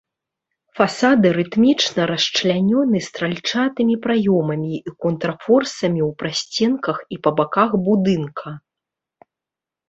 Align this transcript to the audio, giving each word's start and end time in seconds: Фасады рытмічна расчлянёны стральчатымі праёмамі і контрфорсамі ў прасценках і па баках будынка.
Фасады 0.77 1.27
рытмічна 1.37 2.01
расчлянёны 2.11 3.01
стральчатымі 3.09 3.95
праёмамі 4.05 4.73
і 4.79 4.89
контрфорсамі 5.07 6.01
ў 6.09 6.17
прасценках 6.23 6.97
і 7.17 7.21
па 7.29 7.35
баках 7.43 7.71
будынка. 7.91 8.47